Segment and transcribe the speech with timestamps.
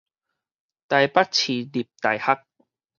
[0.03, 0.05] 臺北市
[1.71, 2.43] 立大學